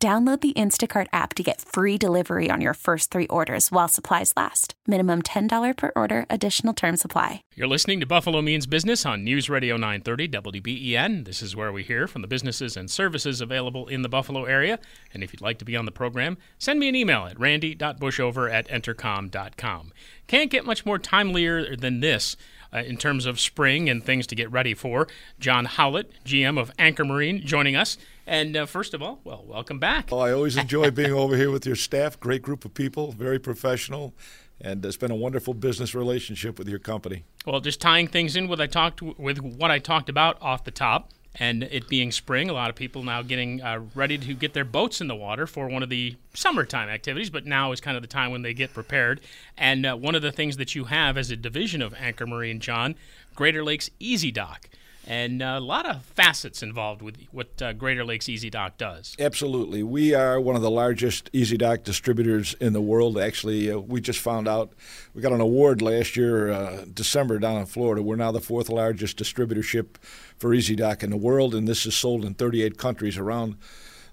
Download 0.00 0.40
the 0.40 0.52
Instacart 0.52 1.08
app 1.12 1.34
to 1.34 1.42
get 1.42 1.60
free 1.60 1.98
delivery 1.98 2.48
on 2.52 2.60
your 2.60 2.74
first 2.74 3.10
three 3.10 3.26
orders 3.26 3.72
while 3.72 3.88
supplies 3.88 4.32
last. 4.36 4.74
Minimum 4.86 5.22
$10 5.22 5.76
per 5.76 5.90
order, 5.96 6.24
additional 6.30 6.72
term 6.72 6.96
supply. 6.96 7.42
You're 7.56 7.66
listening 7.66 7.98
to 7.98 8.06
Buffalo 8.06 8.40
Means 8.40 8.68
Business 8.68 9.04
on 9.04 9.24
News 9.24 9.50
Radio 9.50 9.76
930 9.76 10.28
WBEN. 10.28 11.24
This 11.24 11.42
is 11.42 11.56
where 11.56 11.72
we 11.72 11.82
hear 11.82 12.06
from 12.06 12.22
the 12.22 12.28
businesses 12.28 12.76
and 12.76 12.88
services 12.88 13.40
available 13.40 13.88
in 13.88 14.02
the 14.02 14.08
Buffalo 14.08 14.44
area. 14.44 14.78
And 15.12 15.24
if 15.24 15.32
you'd 15.32 15.42
like 15.42 15.58
to 15.58 15.64
be 15.64 15.74
on 15.74 15.84
the 15.84 15.90
program, 15.90 16.38
send 16.58 16.78
me 16.78 16.88
an 16.88 16.94
email 16.94 17.26
at 17.26 17.40
randy.bushover 17.40 18.52
at 18.52 18.68
entercom.com. 18.68 19.92
Can't 20.28 20.50
get 20.50 20.64
much 20.64 20.86
more 20.86 21.00
timelier 21.00 21.76
than 21.76 21.98
this. 21.98 22.36
Uh, 22.70 22.80
in 22.80 22.98
terms 22.98 23.24
of 23.24 23.40
spring 23.40 23.88
and 23.88 24.04
things 24.04 24.26
to 24.26 24.34
get 24.34 24.52
ready 24.52 24.74
for. 24.74 25.08
John 25.40 25.64
Howlett, 25.64 26.12
GM 26.26 26.60
of 26.60 26.70
Anchor 26.78 27.02
Marine, 27.02 27.40
joining 27.40 27.74
us. 27.74 27.96
And 28.28 28.58
uh, 28.58 28.66
first 28.66 28.92
of 28.92 29.00
all, 29.00 29.20
well, 29.24 29.42
welcome 29.46 29.78
back. 29.78 30.10
Well, 30.10 30.20
I 30.20 30.32
always 30.32 30.58
enjoy 30.58 30.90
being 30.92 31.12
over 31.12 31.34
here 31.34 31.50
with 31.50 31.64
your 31.64 31.74
staff. 31.74 32.20
Great 32.20 32.42
group 32.42 32.66
of 32.66 32.74
people, 32.74 33.10
very 33.10 33.38
professional, 33.38 34.12
and 34.60 34.84
it's 34.84 34.98
been 34.98 35.10
a 35.10 35.16
wonderful 35.16 35.54
business 35.54 35.94
relationship 35.94 36.58
with 36.58 36.68
your 36.68 36.78
company. 36.78 37.24
Well, 37.46 37.60
just 37.60 37.80
tying 37.80 38.06
things 38.06 38.36
in 38.36 38.46
with 38.46 38.60
I 38.60 38.66
talked 38.66 39.00
with 39.00 39.38
what 39.40 39.70
I 39.70 39.78
talked 39.78 40.10
about 40.10 40.36
off 40.42 40.64
the 40.64 40.70
top, 40.70 41.10
and 41.36 41.62
it 41.62 41.88
being 41.88 42.12
spring, 42.12 42.50
a 42.50 42.52
lot 42.52 42.68
of 42.68 42.76
people 42.76 43.02
now 43.02 43.22
getting 43.22 43.62
uh, 43.62 43.80
ready 43.94 44.18
to 44.18 44.34
get 44.34 44.52
their 44.52 44.64
boats 44.64 45.00
in 45.00 45.08
the 45.08 45.16
water 45.16 45.46
for 45.46 45.66
one 45.66 45.82
of 45.82 45.88
the 45.88 46.16
summertime 46.34 46.90
activities. 46.90 47.30
But 47.30 47.46
now 47.46 47.72
is 47.72 47.80
kind 47.80 47.96
of 47.96 48.02
the 48.02 48.08
time 48.08 48.30
when 48.30 48.42
they 48.42 48.52
get 48.52 48.74
prepared. 48.74 49.22
And 49.56 49.86
uh, 49.86 49.96
one 49.96 50.14
of 50.14 50.20
the 50.20 50.32
things 50.32 50.58
that 50.58 50.74
you 50.74 50.84
have 50.84 51.16
as 51.16 51.30
a 51.30 51.36
division 51.36 51.80
of 51.80 51.94
Anchor 51.94 52.26
Marine, 52.26 52.60
John, 52.60 52.94
Greater 53.34 53.64
Lakes 53.64 53.88
Easy 53.98 54.30
Dock 54.30 54.68
and 55.08 55.40
a 55.40 55.58
lot 55.58 55.86
of 55.86 56.04
facets 56.04 56.62
involved 56.62 57.00
with 57.00 57.16
what 57.32 57.60
uh, 57.62 57.72
Greater 57.72 58.04
Lakes 58.04 58.28
Easy 58.28 58.50
Dock 58.50 58.76
does. 58.76 59.16
Absolutely. 59.18 59.82
We 59.82 60.14
are 60.14 60.38
one 60.38 60.54
of 60.54 60.60
the 60.60 60.70
largest 60.70 61.30
Easy 61.32 61.56
Dock 61.56 61.82
distributors 61.82 62.54
in 62.60 62.74
the 62.74 62.82
world. 62.82 63.18
Actually, 63.18 63.72
uh, 63.72 63.78
we 63.78 64.02
just 64.02 64.20
found 64.20 64.46
out 64.46 64.74
we 65.14 65.22
got 65.22 65.32
an 65.32 65.40
award 65.40 65.80
last 65.80 66.14
year, 66.14 66.50
uh, 66.50 66.84
December, 66.92 67.38
down 67.38 67.56
in 67.56 67.64
Florida. 67.64 68.02
We're 68.02 68.16
now 68.16 68.32
the 68.32 68.40
fourth 68.40 68.68
largest 68.68 69.16
distributorship 69.16 69.96
for 70.36 70.52
Easy 70.52 70.76
Dock 70.76 71.02
in 71.02 71.08
the 71.08 71.16
world, 71.16 71.54
and 71.54 71.66
this 71.66 71.86
is 71.86 71.94
sold 71.94 72.26
in 72.26 72.34
38 72.34 72.76
countries 72.76 73.16
around 73.16 73.56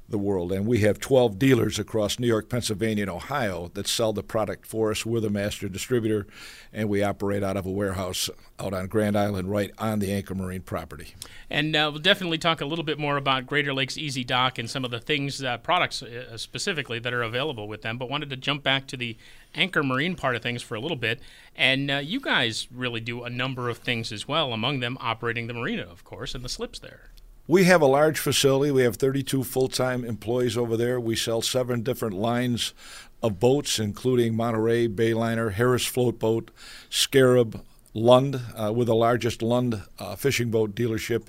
the 0.07 0.17
world. 0.17 0.51
And 0.51 0.67
we 0.67 0.79
have 0.81 0.99
12 0.99 1.39
dealers 1.39 1.79
across 1.79 2.19
New 2.19 2.27
York, 2.27 2.49
Pennsylvania, 2.49 3.03
and 3.03 3.11
Ohio 3.11 3.71
that 3.73 3.87
sell 3.87 4.13
the 4.13 4.23
product 4.23 4.67
for 4.67 4.91
us. 4.91 5.05
We're 5.05 5.19
the 5.19 5.29
master 5.29 5.67
distributor, 5.67 6.27
and 6.71 6.89
we 6.89 7.01
operate 7.01 7.43
out 7.43 7.57
of 7.57 7.65
a 7.65 7.71
warehouse 7.71 8.29
out 8.59 8.73
on 8.73 8.87
Grand 8.87 9.17
Island, 9.17 9.49
right 9.49 9.71
on 9.77 9.99
the 9.99 10.13
Anchor 10.13 10.35
Marine 10.35 10.61
property. 10.61 11.15
And 11.49 11.75
uh, 11.75 11.89
we'll 11.91 12.01
definitely 12.01 12.37
talk 12.37 12.61
a 12.61 12.65
little 12.65 12.85
bit 12.85 12.99
more 12.99 13.17
about 13.17 13.47
Greater 13.47 13.73
Lakes 13.73 13.97
Easy 13.97 14.23
Dock 14.23 14.57
and 14.57 14.69
some 14.69 14.85
of 14.85 14.91
the 14.91 14.99
things, 14.99 15.43
uh, 15.43 15.57
products 15.57 16.01
uh, 16.03 16.37
specifically, 16.37 16.99
that 16.99 17.13
are 17.13 17.23
available 17.23 17.67
with 17.67 17.81
them. 17.81 17.97
But 17.97 18.09
wanted 18.09 18.29
to 18.29 18.37
jump 18.37 18.63
back 18.63 18.87
to 18.87 18.97
the 18.97 19.17
Anchor 19.55 19.83
Marine 19.83 20.15
part 20.15 20.35
of 20.35 20.43
things 20.43 20.61
for 20.61 20.75
a 20.75 20.79
little 20.79 20.97
bit. 20.97 21.19
And 21.55 21.89
uh, 21.89 21.97
you 21.97 22.19
guys 22.19 22.67
really 22.71 23.01
do 23.01 23.23
a 23.23 23.29
number 23.29 23.69
of 23.69 23.79
things 23.79 24.11
as 24.11 24.27
well, 24.27 24.53
among 24.53 24.79
them 24.79 24.97
operating 25.01 25.47
the 25.47 25.53
marina, 25.53 25.83
of 25.83 26.03
course, 26.03 26.35
and 26.35 26.43
the 26.43 26.49
slips 26.49 26.79
there. 26.79 27.09
We 27.47 27.65
have 27.65 27.81
a 27.81 27.85
large 27.85 28.17
facility. 28.17 28.71
We 28.71 28.81
have 28.81 28.95
32 28.95 29.43
full 29.43 29.67
time 29.67 30.03
employees 30.03 30.57
over 30.57 30.75
there. 30.75 30.99
We 30.99 31.15
sell 31.15 31.43
seven 31.43 31.83
different 31.83 32.15
lines 32.15 32.73
of 33.21 33.39
boats, 33.39 33.77
including 33.77 34.35
Monterey, 34.35 34.87
Bayliner, 34.87 35.53
Harris 35.53 35.85
FloteBote, 35.85 36.49
Scarab, 36.89 37.63
Lund. 37.93 38.41
Uh, 38.55 38.73
we're 38.73 38.85
the 38.85 38.95
largest 38.95 39.43
Lund 39.43 39.83
uh, 39.99 40.15
fishing 40.15 40.49
boat 40.49 40.73
dealership 40.73 41.27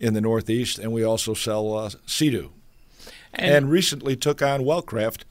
in 0.00 0.14
the 0.14 0.22
Northeast, 0.22 0.78
and 0.78 0.90
we 0.90 1.04
also 1.04 1.34
sell 1.34 1.74
uh, 1.76 1.90
Sea-Doo. 2.06 2.50
And, 3.34 3.54
and, 3.54 3.70
recently 3.70 4.16
took 4.16 4.40
on 4.40 4.62
Wellcraft, 4.62 5.22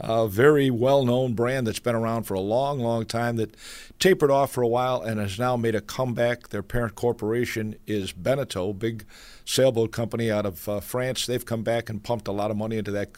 a 0.00 0.26
very 0.26 0.70
well 0.70 1.04
known 1.04 1.34
brand 1.34 1.66
that's 1.66 1.78
been 1.78 1.94
around 1.94 2.24
for 2.24 2.34
a 2.34 2.40
long, 2.40 2.80
long 2.80 3.06
time 3.06 3.36
that 3.36 3.56
tapered 3.98 4.30
off 4.30 4.50
for 4.52 4.62
a 4.62 4.68
while 4.68 5.00
and 5.00 5.20
has 5.20 5.38
now 5.38 5.56
made 5.56 5.74
a 5.74 5.80
comeback. 5.80 6.48
Their 6.48 6.62
parent 6.64 6.94
corporation 6.94 7.76
is 7.86 8.12
Beneteau, 8.12 8.72
big 8.72 9.04
sailboat 9.44 9.92
company 9.92 10.30
out 10.30 10.46
of 10.46 10.68
uh, 10.68 10.80
France. 10.80 11.26
They've 11.26 11.44
come 11.44 11.62
back 11.62 11.88
and 11.88 12.02
pumped 12.02 12.28
a 12.28 12.32
lot 12.32 12.50
of 12.50 12.56
money 12.56 12.76
into 12.76 12.90
that 12.90 13.12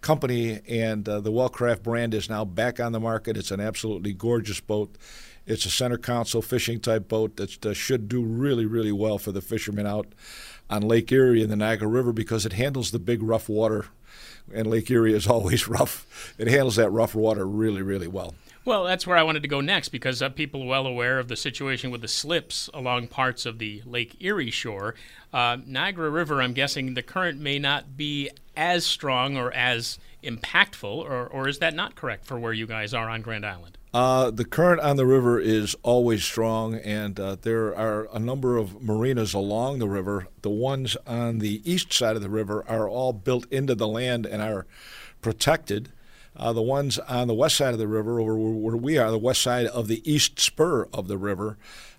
company, 0.00 0.60
and 0.68 1.08
uh, 1.08 1.20
the 1.20 1.32
Wellcraft 1.32 1.82
brand 1.82 2.14
is 2.14 2.28
now 2.28 2.44
back 2.44 2.78
on 2.78 2.92
the 2.92 3.00
market. 3.00 3.36
It's 3.36 3.50
an 3.50 3.60
absolutely 3.60 4.12
gorgeous 4.12 4.60
boat. 4.60 4.96
It's 5.46 5.64
a 5.66 5.70
center 5.70 5.96
console 5.96 6.42
fishing 6.42 6.78
type 6.78 7.08
boat 7.08 7.36
that 7.36 7.66
uh, 7.66 7.72
should 7.72 8.08
do 8.08 8.22
really, 8.22 8.66
really 8.66 8.92
well 8.92 9.18
for 9.18 9.32
the 9.32 9.40
fishermen 9.40 9.86
out 9.86 10.14
on 10.72 10.82
Lake 10.82 11.12
Erie 11.12 11.42
and 11.42 11.52
the 11.52 11.56
Niagara 11.56 11.86
River 11.86 12.12
because 12.12 12.46
it 12.46 12.54
handles 12.54 12.90
the 12.90 12.98
big 12.98 13.22
rough 13.22 13.48
water 13.48 13.86
and 14.52 14.66
Lake 14.66 14.90
Erie 14.90 15.14
is 15.14 15.26
always 15.28 15.68
rough. 15.68 16.34
It 16.38 16.48
handles 16.48 16.76
that 16.76 16.90
rough 16.90 17.14
water 17.14 17.46
really, 17.46 17.82
really 17.82 18.08
well. 18.08 18.34
Well, 18.64 18.84
that's 18.84 19.06
where 19.06 19.16
I 19.16 19.24
wanted 19.24 19.42
to 19.42 19.48
go 19.48 19.60
next 19.60 19.88
because 19.88 20.22
uh, 20.22 20.28
people 20.28 20.62
are 20.62 20.66
well 20.66 20.86
aware 20.86 21.18
of 21.18 21.26
the 21.26 21.34
situation 21.34 21.90
with 21.90 22.00
the 22.00 22.08
slips 22.08 22.70
along 22.72 23.08
parts 23.08 23.44
of 23.44 23.58
the 23.58 23.82
Lake 23.84 24.16
Erie 24.20 24.52
shore. 24.52 24.94
Uh, 25.32 25.58
Niagara 25.66 26.08
River, 26.10 26.40
I'm 26.40 26.52
guessing 26.52 26.94
the 26.94 27.02
current 27.02 27.40
may 27.40 27.58
not 27.58 27.96
be 27.96 28.30
as 28.56 28.86
strong 28.86 29.36
or 29.36 29.52
as 29.52 29.98
impactful, 30.22 30.96
or, 30.96 31.26
or 31.26 31.48
is 31.48 31.58
that 31.58 31.74
not 31.74 31.96
correct 31.96 32.24
for 32.24 32.38
where 32.38 32.52
you 32.52 32.66
guys 32.66 32.94
are 32.94 33.10
on 33.10 33.20
Grand 33.20 33.44
Island? 33.44 33.78
Uh, 33.94 34.30
the 34.30 34.44
current 34.44 34.80
on 34.80 34.96
the 34.96 35.04
river 35.04 35.38
is 35.38 35.76
always 35.82 36.24
strong, 36.24 36.76
and 36.76 37.20
uh, 37.20 37.36
there 37.42 37.76
are 37.76 38.08
a 38.14 38.18
number 38.18 38.56
of 38.56 38.80
marinas 38.80 39.34
along 39.34 39.78
the 39.78 39.88
river. 39.88 40.28
The 40.40 40.50
ones 40.50 40.96
on 41.06 41.40
the 41.40 41.60
east 41.70 41.92
side 41.92 42.16
of 42.16 42.22
the 42.22 42.30
river 42.30 42.64
are 42.66 42.88
all 42.88 43.12
built 43.12 43.44
into 43.52 43.74
the 43.74 43.88
land 43.88 44.24
and 44.24 44.40
are 44.40 44.66
protected. 45.20 45.90
Uh, 46.34 46.54
the 46.54 46.62
ones 46.62 46.98
on 47.00 47.28
the 47.28 47.34
west 47.34 47.56
side 47.56 47.74
of 47.74 47.78
the 47.78 47.86
river, 47.86 48.22
where, 48.22 48.34
where 48.34 48.76
we 48.76 48.96
are, 48.96 49.10
the 49.10 49.18
west 49.18 49.42
side 49.42 49.66
of 49.66 49.88
the 49.88 50.10
east 50.10 50.40
spur 50.40 50.88
of 50.94 51.06
the 51.06 51.18
river, 51.18 51.58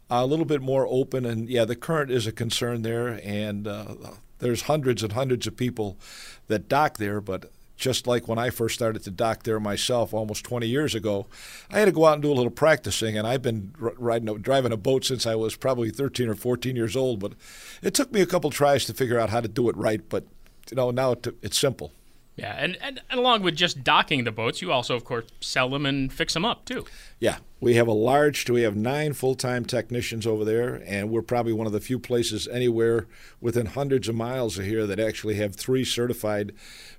a 0.10 0.26
little 0.26 0.46
bit 0.46 0.64
more 0.64 0.88
open. 0.90 1.28
And 1.28 1.48
yeah, 1.48 1.66
the 1.66 1.76
current 1.76 2.10
is 2.10 2.26
a 2.26 2.32
concern 2.32 2.82
there, 2.82 3.20
and 3.24 3.68
uh, 3.68 3.94
there's 4.40 4.64
hundreds 4.64 5.04
and 5.04 5.14
hundreds 5.14 5.46
of 5.46 5.56
people 5.56 6.00
that 6.48 6.68
dock 6.68 6.98
there, 6.98 7.22
but 7.22 7.52
just 7.84 8.08
like 8.08 8.30
when 8.30 8.40
I 8.40 8.50
first 8.50 8.76
started 8.76 9.04
to 9.04 9.12
dock 9.12 9.44
there 9.44 9.60
myself 9.60 10.14
almost 10.14 10.46
20 10.46 10.68
years 10.68 10.96
ago, 10.96 11.28
I 11.70 11.80
had 11.80 11.86
to 11.86 11.92
go 11.92 12.06
out 12.06 12.14
and 12.14 12.22
do 12.22 12.32
a 12.32 12.34
little 12.34 12.50
practicing. 12.50 13.18
And 13.18 13.28
I've 13.28 13.42
been 13.42 13.76
riding, 13.78 14.34
driving 14.38 14.72
a 14.72 14.78
boat 14.78 15.04
since 15.04 15.28
I 15.28 15.36
was 15.36 15.58
probably 15.58 15.90
13 15.90 16.30
or 16.30 16.36
14 16.36 16.78
years 16.78 16.96
old. 16.96 17.20
But 17.20 17.34
it 17.82 17.94
took 17.94 18.14
me 18.14 18.22
a 18.22 18.26
couple 18.26 18.50
tries 18.52 18.86
to 18.86 18.94
figure 18.94 19.20
out 19.20 19.32
how 19.32 19.42
to 19.42 19.50
do 19.50 19.68
it 19.68 19.76
right. 19.76 20.02
But 20.08 20.24
you 20.72 20.78
know, 20.78 20.92
now 20.92 21.16
it's 21.42 21.60
simple. 21.60 21.92
Yeah, 22.36 22.56
and, 22.58 22.78
and, 22.82 23.02
and, 23.12 23.20
along 23.20 23.44
with 23.44 23.56
just 23.56 23.84
docking 23.84 24.24
the 24.24 24.32
boats, 24.32 24.60
you 24.60 24.72
also, 24.72 24.96
of 24.96 25.06
course, 25.06 25.26
sell 25.40 25.70
them 25.70 25.86
and 25.86 26.12
fix 26.12 26.34
them 26.34 26.44
up 26.44 26.66
too. 26.66 26.86
Yeah, 27.20 27.38
we 27.60 27.76
have 27.76 27.88
a 27.88 27.94
large. 27.94 28.50
We 28.50 28.64
have 28.64 28.76
nine 28.76 29.14
full-time 29.14 29.66
technicians 29.66 30.26
over 30.26 30.44
there, 30.44 30.82
and 30.88 31.12
we're 31.12 31.22
probably 31.22 31.54
one 31.54 31.68
of 31.68 31.74
the 31.74 31.80
few 31.80 32.00
places 32.00 32.48
anywhere 32.48 33.06
within 33.40 33.68
hundreds 33.68 34.08
of 34.08 34.16
miles 34.16 34.58
of 34.58 34.66
here 34.66 34.88
that 34.88 35.00
actually 35.00 35.36
have 35.36 35.56
three 35.56 35.86
certified 35.86 36.54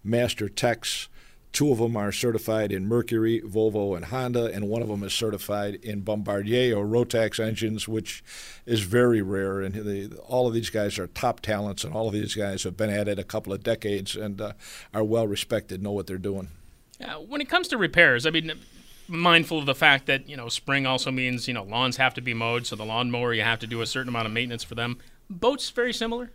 master 0.05 0.49
techs 0.49 1.09
Two 1.55 1.71
of 1.71 1.79
them 1.79 1.97
are 1.97 2.11
certified 2.11 2.73
in 2.73 2.89
Mercury, 2.89 3.41
Volvo, 3.41 3.95
and 3.95 4.07
Honda, 4.07 4.47
and 4.47 4.69
one 4.69 4.83
of 4.83 4.89
them 4.89 5.05
is 5.05 5.15
certified 5.15 5.77
in 5.77 6.01
Bombardier 6.01 6.77
or 6.77 6.85
Rotax 6.85 7.39
engines, 7.39 7.87
which 7.87 8.25
is 8.67 8.81
very 8.81 9.23
rare. 9.23 9.61
And 9.61 9.73
they, 9.73 10.09
all 10.17 10.49
of 10.49 10.53
these 10.53 10.69
guys 10.69 10.99
are 10.99 11.07
top 11.07 11.39
talents, 11.39 11.85
and 11.85 11.95
all 11.95 12.09
of 12.09 12.13
these 12.13 12.35
guys 12.35 12.65
have 12.65 12.77
been 12.77 12.91
at 12.91 13.07
it 13.07 13.21
a 13.21 13.25
couple 13.25 13.53
of 13.53 13.63
decades 13.63 14.17
and 14.17 14.41
uh, 14.41 14.55
are 14.93 15.05
well 15.05 15.29
respected, 15.29 15.81
know 15.81 15.93
what 15.93 16.09
they're 16.09 16.19
doing. 16.19 16.49
Uh, 17.01 17.21
when 17.21 17.41
it 17.41 17.49
comes 17.49 17.69
to 17.69 17.79
repairs, 17.79 18.27
I 18.27 18.31
mean, 18.31 18.51
mindful 19.07 19.61
of 19.61 19.67
the 19.67 19.77
fact 19.77 20.07
that 20.07 20.29
you 20.29 20.37
know 20.37 20.49
spring 20.49 20.87
also 20.87 21.13
means 21.13 21.47
you 21.47 21.55
know 21.55 21.63
lawns 21.63 21.99
have 21.99 22.15
to 22.15 22.21
be 22.21 22.35
mowed, 22.35 22.67
so 22.67 22.75
the 22.75 22.85
lawnmower 22.85 23.33
you 23.33 23.43
have 23.43 23.61
to 23.61 23.69
do 23.69 23.81
a 23.81 23.87
certain 23.87 24.09
amount 24.09 24.27
of 24.27 24.33
maintenance 24.33 24.65
for 24.65 24.75
them. 24.75 24.99
Boats 25.31 25.71
very 25.71 25.93
similar. 25.93 26.33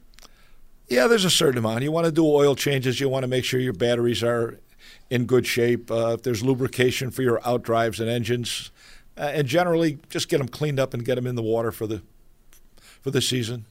Yeah, 0.88 1.07
there's 1.07 1.25
a 1.25 1.29
certain 1.29 1.57
amount. 1.57 1.83
You 1.83 1.91
want 1.91 2.05
to 2.05 2.11
do 2.11 2.25
oil 2.25 2.55
changes. 2.55 3.01
You 3.01 3.09
want 3.09 3.23
to 3.23 3.27
make 3.27 3.44
sure 3.44 3.59
your 3.59 3.73
batteries 3.73 4.23
are 4.23 4.59
in 5.09 5.25
good 5.25 5.45
shape. 5.45 5.89
Uh, 5.91 6.13
if 6.13 6.23
there's 6.23 6.43
lubrication 6.43 7.11
for 7.11 7.21
your 7.21 7.39
out 7.47 7.63
drives 7.63 7.99
and 7.99 8.09
engines, 8.09 8.71
uh, 9.17 9.31
and 9.33 9.47
generally 9.47 9.99
just 10.09 10.29
get 10.29 10.37
them 10.37 10.47
cleaned 10.47 10.79
up 10.79 10.93
and 10.93 11.03
get 11.05 11.15
them 11.15 11.27
in 11.27 11.35
the 11.35 11.41
water 11.41 11.71
for 11.71 11.87
the 11.87 12.01
for 12.79 13.11
the 13.11 13.21
season. 13.21 13.65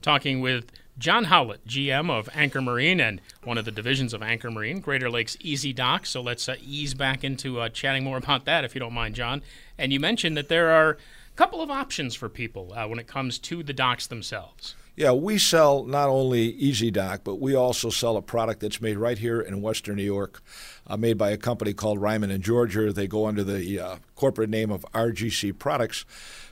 Talking 0.00 0.40
with 0.40 0.70
John 0.98 1.24
Howlett, 1.24 1.66
GM 1.66 2.10
of 2.10 2.28
Anchor 2.34 2.60
Marine 2.60 3.00
and 3.00 3.20
one 3.44 3.56
of 3.56 3.64
the 3.64 3.70
divisions 3.70 4.12
of 4.12 4.22
Anchor 4.22 4.50
Marine, 4.50 4.80
Greater 4.80 5.10
Lakes 5.10 5.36
Easy 5.40 5.72
Dock. 5.72 6.06
So 6.06 6.20
let's 6.20 6.48
uh, 6.48 6.56
ease 6.62 6.94
back 6.94 7.24
into 7.24 7.60
uh, 7.60 7.68
chatting 7.70 8.04
more 8.04 8.18
about 8.18 8.44
that, 8.44 8.64
if 8.64 8.74
you 8.74 8.78
don't 8.78 8.92
mind, 8.92 9.14
John. 9.14 9.42
And 9.78 9.92
you 9.92 10.00
mentioned 10.00 10.36
that 10.36 10.48
there 10.48 10.70
are 10.70 10.90
a 10.90 11.36
couple 11.36 11.62
of 11.62 11.70
options 11.70 12.14
for 12.14 12.28
people 12.28 12.72
uh, 12.74 12.86
when 12.86 12.98
it 12.98 13.06
comes 13.06 13.38
to 13.40 13.62
the 13.62 13.72
docks 13.72 14.06
themselves. 14.06 14.74
Yeah, 14.94 15.12
we 15.12 15.38
sell 15.38 15.84
not 15.84 16.10
only 16.10 16.50
Easy 16.50 16.90
Dock, 16.90 17.22
but 17.24 17.36
we 17.36 17.54
also 17.54 17.88
sell 17.88 18.18
a 18.18 18.22
product 18.22 18.60
that's 18.60 18.80
made 18.82 18.98
right 18.98 19.16
here 19.16 19.40
in 19.40 19.62
Western 19.62 19.96
New 19.96 20.02
York, 20.02 20.42
uh, 20.86 20.98
made 20.98 21.16
by 21.16 21.30
a 21.30 21.38
company 21.38 21.72
called 21.72 21.98
Ryman 21.98 22.30
and 22.30 22.44
Georgia. 22.44 22.92
They 22.92 23.06
go 23.06 23.26
under 23.26 23.42
the 23.42 23.80
uh, 23.80 23.96
corporate 24.16 24.50
name 24.50 24.70
of 24.70 24.84
RGC 24.92 25.58
Products, 25.58 26.04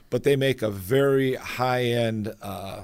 but 0.09 0.23
they 0.23 0.35
make 0.35 0.63
a 0.63 0.71
very 0.71 1.35
high-end 1.35 2.33
uh, 2.41 2.81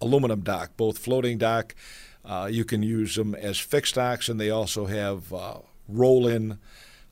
aluminum 0.00 0.40
dock, 0.40 0.72
both 0.76 0.98
floating 0.98 1.38
dock. 1.38 1.76
Uh, 2.24 2.48
you 2.50 2.64
can 2.64 2.82
use 2.82 3.14
them 3.14 3.36
as 3.36 3.56
fixed 3.56 3.94
docks, 3.94 4.28
and 4.28 4.40
they 4.40 4.50
also 4.50 4.86
have 4.86 5.32
uh, 5.32 5.58
roll-in 5.88 6.58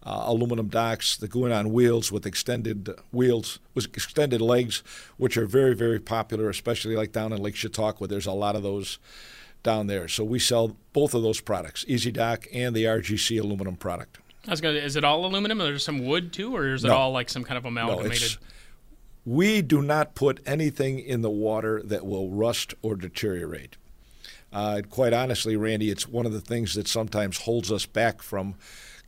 uh, 0.06 0.22
aluminum 0.26 0.68
docks 0.68 1.16
that 1.16 1.28
go 1.30 1.44
in 1.46 1.52
on 1.52 1.72
wheels 1.72 2.12
with 2.12 2.24
extended 2.24 2.88
wheels 3.12 3.58
with 3.74 3.86
extended 3.86 4.40
legs, 4.40 4.82
which 5.16 5.36
are 5.36 5.46
very 5.46 5.74
very 5.74 5.98
popular, 5.98 6.48
especially 6.48 6.94
like 6.96 7.10
down 7.12 7.32
in 7.32 7.42
Lake 7.42 7.56
Chautauqua. 7.56 8.06
There's 8.06 8.26
a 8.26 8.32
lot 8.32 8.54
of 8.56 8.62
those 8.62 8.98
down 9.64 9.88
there. 9.88 10.06
So 10.06 10.22
we 10.22 10.38
sell 10.38 10.76
both 10.92 11.12
of 11.12 11.22
those 11.22 11.40
products, 11.40 11.84
Easy 11.88 12.12
Dock 12.12 12.46
and 12.52 12.74
the 12.74 12.84
RGC 12.84 13.40
aluminum 13.40 13.74
product. 13.76 14.18
I 14.46 14.52
was 14.52 14.60
gonna. 14.60 14.78
Is 14.78 14.94
it 14.94 15.02
all 15.02 15.26
aluminum? 15.26 15.60
Or 15.60 15.64
there's 15.64 15.84
some 15.84 16.06
wood 16.06 16.32
too, 16.32 16.54
or 16.54 16.72
is 16.72 16.84
it 16.84 16.88
No. 16.88 16.94
all 16.94 17.10
like 17.10 17.28
some 17.28 17.42
kind 17.42 17.58
of 17.58 17.64
amalgamated? 17.64 18.36
No, 18.40 18.46
we 19.34 19.60
do 19.60 19.82
not 19.82 20.14
put 20.14 20.38
anything 20.46 21.00
in 21.00 21.22
the 21.22 21.30
water 21.30 21.82
that 21.84 22.06
will 22.06 22.30
rust 22.30 22.74
or 22.80 22.94
deteriorate. 22.94 23.76
Uh, 24.52 24.82
quite 24.88 25.12
honestly, 25.12 25.56
Randy, 25.56 25.90
it's 25.90 26.06
one 26.06 26.26
of 26.26 26.32
the 26.32 26.40
things 26.40 26.74
that 26.74 26.86
sometimes 26.86 27.38
holds 27.40 27.72
us 27.72 27.86
back 27.86 28.22
from 28.22 28.54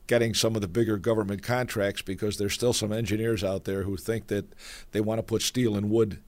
getting 0.09 0.33
some 0.33 0.55
of 0.55 0.61
the 0.61 0.67
bigger 0.67 0.97
government 0.97 1.43
contracts 1.43 2.01
because 2.01 2.39
there's 2.39 2.55
still 2.55 2.73
some 2.73 2.91
engineers 2.91 3.43
out 3.43 3.65
there 3.65 3.83
who 3.83 3.95
think 3.95 4.25
that 4.25 4.43
they 4.91 4.99
want 4.99 5.19
to 5.19 5.23
put 5.23 5.43
steel 5.43 5.77
and 5.77 5.87
wood 5.91 6.19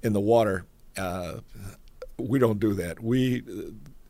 in 0.00 0.12
the 0.12 0.20
water. 0.20 0.64
Uh, 0.96 1.40
we 2.18 2.38
don't 2.38 2.60
do 2.60 2.72
that. 2.72 3.02
We 3.02 3.42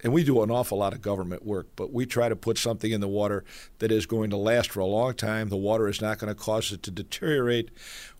and 0.04 0.12
we 0.12 0.22
do 0.22 0.42
an 0.42 0.50
awful 0.50 0.76
lot 0.76 0.92
of 0.92 1.00
government 1.00 1.46
work, 1.46 1.68
but 1.76 1.94
we 1.94 2.04
try 2.04 2.28
to 2.28 2.36
put 2.36 2.58
something 2.58 2.92
in 2.92 3.00
the 3.00 3.08
water 3.08 3.42
that 3.78 3.90
is 3.90 4.04
going 4.04 4.28
to 4.30 4.36
last 4.36 4.70
for 4.70 4.80
a 4.80 4.86
long 4.86 5.14
time. 5.14 5.48
The 5.48 5.56
water 5.56 5.88
is 5.88 6.02
not 6.02 6.18
going 6.18 6.28
to 6.28 6.38
cause 6.38 6.70
it 6.70 6.82
to 6.82 6.90
deteriorate. 6.90 7.70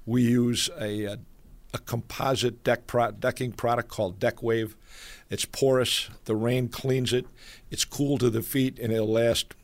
We 0.07 0.23
use 0.23 0.71
a, 0.81 1.05
a, 1.05 1.19
a 1.75 1.79
composite 1.79 2.65
deck 2.65 2.87
pro- 2.87 3.11
decking 3.11 3.53
product 3.53 3.91
called 3.91 4.19
Deck 4.19 4.43
Wave. 4.43 4.75
It's 5.29 5.45
porous. 5.45 6.09
The 6.25 6.35
rain 6.35 6.69
cleans 6.69 7.13
it. 7.13 7.27
It's 7.71 7.85
cool 7.85 8.17
to 8.17 8.31
the 8.31 8.43
feet, 8.43 8.79
and 8.79 8.91
it'll 8.91 9.13
last 9.13 9.55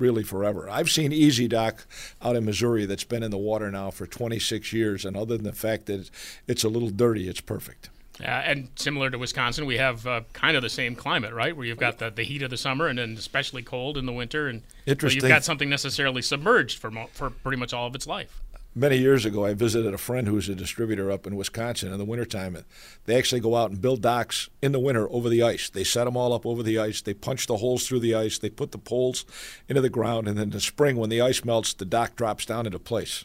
really 0.00 0.22
forever. 0.22 0.68
I've 0.68 0.90
seen 0.90 1.12
Easy 1.12 1.46
Dock 1.46 1.86
out 2.22 2.34
in 2.34 2.44
Missouri 2.44 2.86
that's 2.86 3.04
been 3.04 3.22
in 3.22 3.30
the 3.30 3.38
water 3.38 3.70
now 3.70 3.90
for 3.90 4.06
26 4.06 4.72
years, 4.72 5.04
and 5.04 5.16
other 5.16 5.36
than 5.36 5.44
the 5.44 5.52
fact 5.52 5.86
that 5.86 6.10
it's 6.48 6.64
a 6.64 6.68
little 6.68 6.90
dirty, 6.90 7.28
it's 7.28 7.40
perfect. 7.40 7.90
Uh, 8.20 8.26
and 8.26 8.68
similar 8.74 9.08
to 9.08 9.18
Wisconsin, 9.18 9.64
we 9.64 9.78
have 9.78 10.06
uh, 10.06 10.20
kind 10.34 10.54
of 10.56 10.62
the 10.62 10.68
same 10.68 10.94
climate, 10.94 11.32
right? 11.32 11.56
Where 11.56 11.64
you've 11.64 11.78
got 11.78 11.98
the, 11.98 12.10
the 12.10 12.22
heat 12.22 12.42
of 12.42 12.50
the 12.50 12.56
summer 12.58 12.86
and 12.86 12.98
then 12.98 13.14
especially 13.16 13.62
cold 13.62 13.96
in 13.96 14.04
the 14.04 14.12
winter, 14.12 14.48
and 14.48 14.62
so 14.98 15.06
you've 15.08 15.22
got 15.28 15.44
something 15.44 15.70
necessarily 15.70 16.20
submerged 16.20 16.78
for 16.78 16.90
mo- 16.90 17.08
for 17.12 17.30
pretty 17.30 17.56
much 17.56 17.72
all 17.72 17.86
of 17.86 17.94
its 17.94 18.06
life. 18.06 18.42
Many 18.72 18.98
years 18.98 19.24
ago, 19.24 19.44
I 19.44 19.54
visited 19.54 19.92
a 19.92 19.98
friend 19.98 20.28
who's 20.28 20.48
a 20.48 20.54
distributor 20.54 21.10
up 21.10 21.26
in 21.26 21.34
Wisconsin 21.34 21.92
in 21.92 21.98
the 21.98 22.04
wintertime. 22.04 22.56
They 23.04 23.18
actually 23.18 23.40
go 23.40 23.56
out 23.56 23.70
and 23.70 23.82
build 23.82 24.00
docks 24.00 24.48
in 24.62 24.70
the 24.70 24.78
winter 24.78 25.10
over 25.10 25.28
the 25.28 25.42
ice. 25.42 25.68
They 25.68 25.82
set 25.82 26.04
them 26.04 26.16
all 26.16 26.32
up 26.32 26.46
over 26.46 26.62
the 26.62 26.78
ice. 26.78 27.00
They 27.00 27.12
punch 27.12 27.48
the 27.48 27.56
holes 27.56 27.88
through 27.88 27.98
the 27.98 28.14
ice. 28.14 28.38
They 28.38 28.48
put 28.48 28.70
the 28.70 28.78
poles 28.78 29.24
into 29.68 29.82
the 29.82 29.90
ground. 29.90 30.28
And 30.28 30.38
then 30.38 30.44
in 30.44 30.50
the 30.50 30.60
spring, 30.60 30.96
when 30.96 31.10
the 31.10 31.20
ice 31.20 31.44
melts, 31.44 31.74
the 31.74 31.84
dock 31.84 32.14
drops 32.14 32.46
down 32.46 32.64
into 32.64 32.78
place. 32.78 33.24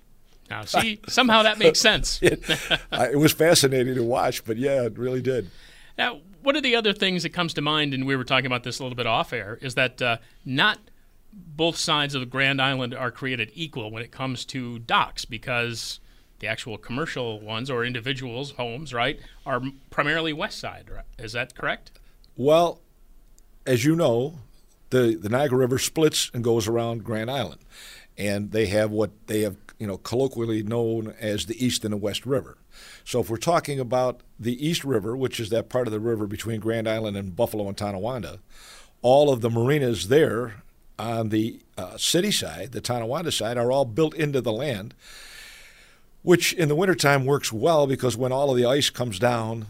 Now, 0.50 0.65
see, 0.65 1.00
somehow 1.07 1.44
that 1.44 1.59
makes 1.59 1.80
sense. 1.80 2.19
It, 2.24 2.44
it 2.91 3.19
was 3.19 3.33
fascinating 3.33 3.95
to 3.95 4.03
watch, 4.03 4.45
but 4.45 4.57
yeah, 4.57 4.83
it 4.83 4.98
really 4.98 5.21
did. 5.21 5.51
Now, 5.98 6.21
one 6.41 6.56
of 6.56 6.63
the 6.63 6.75
other 6.75 6.94
things 6.94 7.24
that 7.24 7.30
comes 7.30 7.53
to 7.56 7.62
mind, 7.62 7.94
and 7.94 8.06
we 8.06 8.15
were 8.15 8.24
talking 8.24 8.45
about 8.45 8.63
this 8.63 8.80
a 8.80 8.83
little 8.83 8.95
bit 8.95 9.07
off 9.07 9.33
air, 9.33 9.59
is 9.62 9.75
that 9.75 10.01
uh, 10.01 10.18
not 10.44 10.80
both 11.36 11.78
sides 11.78 12.16
of 12.16 12.22
the 12.22 12.26
Grand 12.26 12.62
Island 12.62 12.94
are 12.94 13.12
created 13.12 13.52
equal 13.54 13.92
when 13.92 14.04
it 14.04 14.12
comes 14.12 14.46
to 14.46 14.80
docks 14.80 15.26
because 15.26 16.00
the 16.40 16.48
actual 16.48 16.78
commercial 16.78 17.40
ones 17.40 17.70
or 17.70 17.86
individuals' 17.86 18.52
homes, 18.52 18.94
right, 18.94 19.20
are 19.46 19.62
primarily 19.90 20.34
west 20.34 20.60
side. 20.60 20.90
right? 20.90 21.06
Is 21.18 21.34
that 21.34 21.56
correct? 21.56 21.92
Well, 22.36 22.82
as 23.66 23.86
you 23.86 23.96
know, 23.96 24.40
the, 24.90 25.18
the 25.20 25.30
Niagara 25.30 25.58
River 25.60 25.80
splits 25.80 26.30
and 26.34 26.44
goes 26.44 26.68
around 26.68 27.04
Grand 27.04 27.32
Island. 27.32 27.62
And 28.18 28.52
they 28.52 28.68
have 28.68 28.92
what 28.92 29.12
they 29.28 29.42
have, 29.42 29.58
you 29.78 29.88
know, 29.88 29.98
colloquially 29.98 30.64
known 30.64 31.14
as 31.20 31.48
the 31.48 31.66
East 31.66 31.84
and 31.84 31.92
the 31.92 31.98
West 31.98 32.26
River. 32.26 32.58
So 33.04 33.20
if 33.20 33.30
we're 33.30 33.38
talking 33.38 33.80
about 33.80 34.22
the 34.40 34.66
East 34.66 34.86
River, 34.86 35.18
which 35.18 35.40
is 35.40 35.50
that 35.50 35.70
part 35.70 35.88
of 35.88 35.94
the 35.94 36.00
river 36.00 36.28
between 36.28 36.62
Grand 36.62 36.88
Island 36.88 37.18
and 37.18 37.36
Buffalo 37.36 37.68
and 37.68 37.78
Tonawanda, 37.78 38.40
all 39.02 39.32
of 39.32 39.42
the 39.42 39.50
marinas 39.50 40.08
there 40.08 40.64
on 40.97 41.30
the 41.30 41.59
uh, 41.77 41.97
city 41.97 42.31
side, 42.31 42.71
the 42.71 42.81
Tonawanda 42.81 43.31
side, 43.31 43.57
are 43.57 43.71
all 43.71 43.86
built 43.86 44.13
into 44.15 44.42
the 44.42 44.53
land, 44.53 44.94
which 46.21 46.53
in 46.53 46.69
the 46.69 46.75
wintertime 46.75 47.25
works 47.25 47.51
well 47.51 47.88
because 47.88 48.18
when 48.18 48.31
all 48.31 48.51
of 48.51 48.57
the 48.57 48.65
ice 48.65 48.89
comes 48.89 49.19
down, 49.19 49.68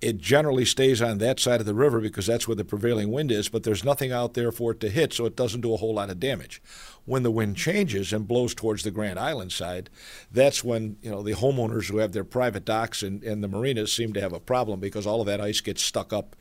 it 0.00 0.18
generally 0.18 0.64
stays 0.64 1.02
on 1.02 1.18
that 1.18 1.38
side 1.38 1.60
of 1.60 1.66
the 1.66 1.74
river 1.74 2.00
because 2.00 2.26
that's 2.26 2.48
where 2.48 2.54
the 2.54 2.64
prevailing 2.64 3.12
wind 3.12 3.30
is, 3.30 3.48
but 3.50 3.64
there's 3.64 3.84
nothing 3.84 4.10
out 4.10 4.32
there 4.32 4.50
for 4.50 4.72
it 4.72 4.80
to 4.80 4.88
hit, 4.88 5.12
so 5.12 5.26
it 5.26 5.36
doesn't 5.36 5.60
do 5.60 5.74
a 5.74 5.76
whole 5.76 5.94
lot 5.94 6.08
of 6.08 6.18
damage. 6.18 6.62
When 7.04 7.22
the 7.22 7.30
wind 7.30 7.56
changes 7.56 8.12
and 8.12 8.26
blows 8.26 8.54
towards 8.54 8.82
the 8.82 8.90
Grand 8.90 9.18
Island 9.18 9.52
side, 9.52 9.90
that's 10.32 10.64
when 10.64 10.96
you 11.02 11.10
know 11.10 11.22
the 11.22 11.34
homeowners 11.34 11.90
who 11.90 11.98
have 11.98 12.12
their 12.12 12.24
private 12.24 12.64
docks 12.64 13.02
and, 13.02 13.22
and 13.22 13.44
the 13.44 13.48
marinas 13.48 13.92
seem 13.92 14.12
to 14.14 14.20
have 14.20 14.32
a 14.32 14.40
problem 14.40 14.80
because 14.80 15.06
all 15.06 15.20
of 15.20 15.26
that 15.26 15.40
ice 15.40 15.60
gets 15.60 15.82
stuck 15.82 16.12
up 16.12 16.34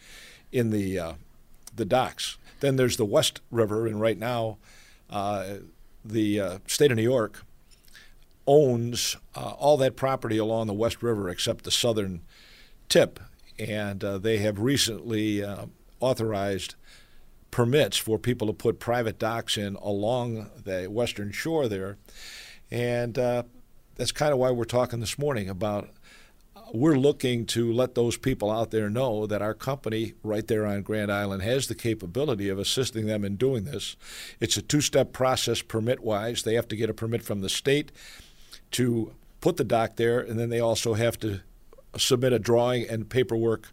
in 0.51 0.69
the 0.69 0.97
uh, 0.97 1.13
the 1.75 1.85
docks. 1.85 2.37
Then 2.59 2.75
there's 2.75 2.97
the 2.97 3.06
West 3.06 3.41
River, 3.51 3.88
and 3.88 4.00
right 4.00 4.17
now, 4.17 4.57
uh, 5.09 5.56
the 6.03 6.39
uh, 6.39 6.59
state 6.67 6.91
of 6.91 6.97
New 6.97 7.03
York 7.03 7.45
owns 8.47 9.15
uh, 9.35 9.51
all 9.51 9.77
that 9.77 9.95
property 9.95 10.38
along 10.38 10.67
the 10.67 10.73
West 10.73 11.03
River 11.03 11.29
except 11.29 11.63
the 11.63 11.71
southern 11.71 12.21
tip, 12.88 13.19
and 13.57 14.03
uh, 14.03 14.17
they 14.17 14.38
have 14.38 14.59
recently 14.59 15.44
uh, 15.44 15.65
authorized 16.00 16.75
permits 17.51 17.97
for 17.97 18.17
people 18.17 18.47
to 18.47 18.53
put 18.53 18.79
private 18.79 19.19
docks 19.19 19.57
in 19.57 19.75
along 19.75 20.50
the 20.63 20.88
western 20.88 21.31
shore 21.31 21.67
there, 21.67 21.97
and 22.71 23.18
uh, 23.18 23.44
that's 23.95 24.11
kind 24.11 24.33
of 24.33 24.39
why 24.39 24.51
we're 24.51 24.63
talking 24.66 24.99
this 24.99 25.18
morning 25.18 25.49
about. 25.49 25.89
We're 26.73 26.97
looking 26.97 27.45
to 27.47 27.71
let 27.71 27.95
those 27.95 28.18
people 28.18 28.51
out 28.51 28.71
there 28.71 28.89
know 28.89 29.25
that 29.25 29.42
our 29.42 29.54
company 29.54 30.13
right 30.23 30.45
there 30.45 30.66
on 30.66 30.81
Grand 30.83 31.11
Island 31.11 31.42
has 31.42 31.68
the 31.68 31.75
capability 31.75 32.49
of 32.49 32.59
assisting 32.59 33.07
them 33.07 33.25
in 33.25 33.35
doing 33.35 33.63
this. 33.63 33.95
It's 34.39 34.57
a 34.57 34.61
two 34.61 34.81
step 34.81 35.11
process 35.11 35.61
permit 35.61 36.01
wise. 36.01 36.44
They 36.44 36.54
have 36.56 36.68
to 36.69 36.75
get 36.75 36.89
a 36.89 36.94
permit 36.94 37.23
from 37.23 37.42
the 37.42 37.49
state 37.49 37.92
to 38.71 39.13
put 39.42 39.57
the 39.57 39.63
dock 39.63 39.95
there, 39.95 40.19
and 40.19 40.39
then 40.39 40.49
they 40.49 40.59
also 40.59 40.94
have 40.94 41.18
to 41.19 41.42
submit 41.97 42.33
a 42.33 42.39
drawing 42.39 42.87
and 42.87 43.09
paperwork 43.09 43.71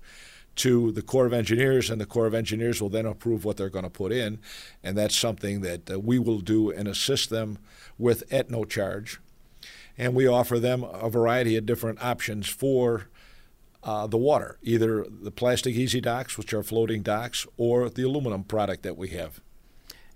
to 0.57 0.91
the 0.93 1.03
Corps 1.03 1.27
of 1.27 1.35
Engineers, 1.35 1.91
and 1.91 2.01
the 2.01 2.07
Corps 2.07 2.27
of 2.27 2.35
Engineers 2.35 2.81
will 2.81 2.89
then 2.89 3.05
approve 3.05 3.45
what 3.45 3.59
they're 3.59 3.69
going 3.69 3.85
to 3.85 3.91
put 3.91 4.11
in, 4.11 4.39
and 4.83 4.97
that's 4.97 5.17
something 5.17 5.61
that 5.61 5.91
uh, 5.91 6.01
we 6.01 6.19
will 6.19 6.41
do 6.41 6.71
and 6.71 6.89
assist 6.89 7.29
them 7.29 7.59
with 7.99 8.25
at 8.33 8.51
no 8.51 8.65
charge. 8.65 9.21
And 9.99 10.15
we 10.15 10.27
offer 10.27 10.59
them 10.59 10.85
a 10.85 11.09
variety 11.09 11.57
of 11.57 11.67
different 11.67 12.03
options 12.03 12.49
for 12.49 13.09
uh, 13.83 14.07
the 14.07 14.19
water, 14.19 14.59
either 14.63 15.07
the 15.09 15.31
plastic 15.31 15.75
easy 15.75 16.01
docks, 16.01 16.37
which 16.37 16.53
are 16.53 16.63
floating 16.63 17.03
docks, 17.03 17.47
or 17.57 17.89
the 17.89 18.03
aluminum 18.03 18.45
product 18.45 18.83
that 18.83 18.97
we 18.97 19.11
have. 19.11 19.41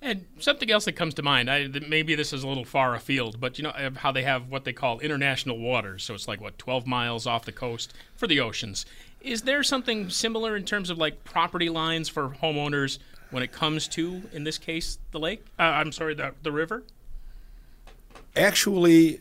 And 0.03 0.25
something 0.39 0.71
else 0.71 0.87
that 0.87 0.93
comes 0.93 1.15
to 1.15 1.23
mind, 1.23 1.51
I, 1.51 1.69
maybe 1.87 2.15
this 2.15 2.33
is 2.33 2.43
a 2.43 2.49
little 2.49 2.65
far 2.65 2.95
afield, 2.95 3.39
but 3.39 3.59
you 3.59 3.65
know 3.65 3.73
how 3.97 4.11
they 4.13 4.23
have 4.23 4.49
what 4.49 4.65
they 4.65 4.73
call 4.73 4.99
international 5.01 5.59
waters. 5.59 6.05
So 6.05 6.15
it's 6.15 6.27
like, 6.27 6.41
what, 6.41 6.59
12 6.59 6.87
miles 6.87 7.27
off 7.27 7.45
the 7.45 7.53
coast 7.53 7.93
for 8.17 8.27
the 8.27 8.41
oceans. 8.41 8.87
Is 9.21 9.43
there 9.43 9.63
something 9.63 10.09
similar 10.09 10.57
in 10.57 10.65
terms 10.65 10.89
of 10.89 10.97
like 10.97 11.23
property 11.25 11.69
lines 11.69 12.09
for 12.09 12.31
homeowners 12.43 12.99
when 13.31 13.43
it 13.43 13.53
comes 13.53 13.87
to, 13.89 14.23
in 14.33 14.45
this 14.45 14.57
case, 14.57 14.99
the 15.13 15.21
lake? 15.21 15.45
Uh, 15.59 15.65
I'm 15.65 15.93
sorry, 15.93 16.15
the, 16.15 16.35
the 16.43 16.51
river? 16.51 16.83
Actually, 18.35 19.21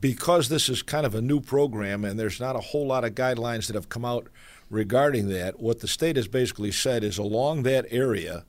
because 0.00 0.48
this 0.48 0.68
is 0.68 0.82
kind 0.82 1.06
of 1.06 1.14
a 1.14 1.22
new 1.22 1.40
program 1.40 2.04
and 2.04 2.18
there's 2.18 2.40
not 2.40 2.56
a 2.56 2.60
whole 2.60 2.86
lot 2.86 3.04
of 3.04 3.14
guidelines 3.14 3.66
that 3.66 3.74
have 3.74 3.88
come 3.88 4.04
out 4.04 4.28
regarding 4.70 5.28
that, 5.28 5.60
what 5.60 5.80
the 5.80 5.88
state 5.88 6.16
has 6.16 6.28
basically 6.28 6.70
said 6.70 7.02
is 7.02 7.18
along 7.18 7.62
that 7.62 7.86
area, 7.90 8.44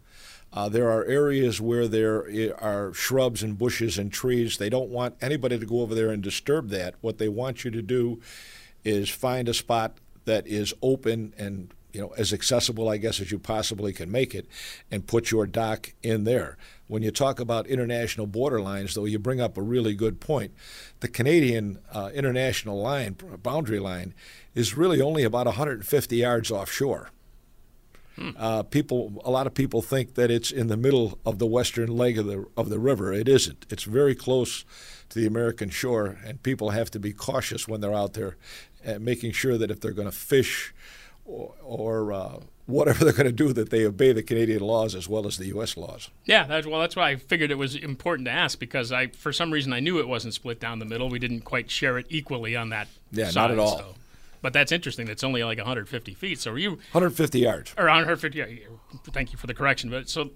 uh, 0.51 0.67
there 0.67 0.89
are 0.89 1.05
areas 1.05 1.61
where 1.61 1.87
there 1.87 2.25
are 2.61 2.93
shrubs 2.93 3.43
and 3.43 3.57
bushes 3.57 3.97
and 3.97 4.11
trees. 4.11 4.57
They 4.57 4.69
don't 4.69 4.89
want 4.89 5.15
anybody 5.21 5.59
to 5.59 5.65
go 5.65 5.81
over 5.81 5.93
there 5.93 6.09
and 6.09 6.23
disturb 6.23 6.69
that. 6.69 6.95
What 7.01 7.19
they 7.19 7.29
want 7.29 7.63
you 7.63 7.71
to 7.71 7.81
do 7.81 8.19
is 8.83 9.09
find 9.09 9.47
a 9.47 9.53
spot 9.53 9.97
that 10.25 10.47
is 10.47 10.73
open 10.81 11.33
and 11.37 11.73
you 11.91 12.01
know, 12.01 12.13
as 12.17 12.33
accessible, 12.33 12.89
I 12.89 12.97
guess, 12.97 13.19
as 13.19 13.31
you 13.31 13.39
possibly 13.39 13.93
can 13.93 14.11
make 14.11 14.35
it, 14.35 14.47
and 14.91 15.07
put 15.07 15.31
your 15.31 15.47
dock 15.47 15.93
in 16.03 16.23
there. 16.23 16.57
When 16.87 17.03
you 17.03 17.11
talk 17.11 17.39
about 17.39 17.67
international 17.67 18.27
border 18.27 18.61
lines, 18.61 18.95
though, 18.95 19.05
you 19.05 19.19
bring 19.19 19.41
up 19.41 19.57
a 19.57 19.61
really 19.61 19.93
good 19.93 20.19
point. 20.19 20.53
The 21.01 21.07
Canadian 21.07 21.79
uh, 21.93 22.09
international 22.13 22.81
line, 22.81 23.15
boundary 23.41 23.79
line, 23.79 24.13
is 24.55 24.75
really 24.75 25.01
only 25.01 25.23
about 25.23 25.45
150 25.45 26.15
yards 26.15 26.51
offshore. 26.51 27.11
Hmm. 28.15 28.29
Uh, 28.37 28.63
people, 28.63 29.21
a 29.23 29.31
lot 29.31 29.47
of 29.47 29.53
people 29.53 29.81
think 29.81 30.15
that 30.15 30.29
it's 30.29 30.51
in 30.51 30.67
the 30.67 30.77
middle 30.77 31.19
of 31.25 31.39
the 31.39 31.45
western 31.45 31.95
leg 31.95 32.17
of 32.17 32.25
the 32.25 32.45
of 32.57 32.69
the 32.69 32.79
river. 32.79 33.13
It 33.13 33.29
isn't. 33.29 33.65
It's 33.69 33.83
very 33.83 34.13
close 34.13 34.65
to 35.09 35.19
the 35.19 35.25
American 35.25 35.69
shore, 35.69 36.17
and 36.25 36.43
people 36.43 36.71
have 36.71 36.91
to 36.91 36.99
be 36.99 37.13
cautious 37.13 37.67
when 37.67 37.81
they're 37.81 37.93
out 37.93 38.13
there, 38.13 38.35
uh, 38.85 38.99
making 38.99 39.31
sure 39.31 39.57
that 39.57 39.71
if 39.71 39.79
they're 39.79 39.91
going 39.91 40.09
to 40.09 40.15
fish 40.15 40.73
or, 41.29 41.53
or 41.61 42.13
uh, 42.13 42.39
whatever 42.65 43.03
they're 43.05 43.13
going 43.13 43.25
to 43.25 43.31
do, 43.31 43.53
that 43.53 43.69
they 43.69 43.85
obey 43.85 44.11
the 44.11 44.23
Canadian 44.23 44.61
laws 44.61 44.95
as 44.95 45.07
well 45.07 45.27
as 45.27 45.37
the 45.37 45.47
U.S. 45.47 45.77
laws. 45.77 46.09
Yeah, 46.25 46.45
that's, 46.45 46.67
well, 46.67 46.79
that's 46.79 46.95
why 46.95 47.09
I 47.09 47.15
figured 47.15 47.51
it 47.51 47.57
was 47.57 47.75
important 47.75 48.25
to 48.27 48.31
ask 48.31 48.59
because 48.59 48.91
I, 48.91 49.07
for 49.07 49.31
some 49.31 49.51
reason, 49.51 49.73
I 49.73 49.79
knew 49.79 49.99
it 49.99 50.07
wasn't 50.07 50.33
split 50.33 50.59
down 50.59 50.79
the 50.79 50.85
middle. 50.85 51.09
We 51.09 51.19
didn't 51.19 51.41
quite 51.41 51.69
share 51.69 51.97
it 51.97 52.05
equally 52.09 52.55
on 52.55 52.69
that. 52.69 52.87
Yeah, 53.11 53.29
side, 53.29 53.35
not 53.35 53.51
at 53.51 53.59
all. 53.59 53.77
So. 53.77 53.95
But 54.41 54.53
that's 54.53 54.71
interesting. 54.71 55.07
It's 55.09 55.23
only 55.23 55.43
like 55.43 55.57
150 55.57 56.13
feet. 56.13 56.39
So 56.39 56.51
are 56.51 56.57
you 56.57 56.71
150 56.91 57.39
yards 57.39 57.73
or 57.77 57.85
150? 57.85 58.67
Thank 59.11 59.31
you 59.31 59.37
for 59.37 59.47
the 59.47 59.53
correction. 59.53 59.89
But 59.89 60.09
so 60.09 60.31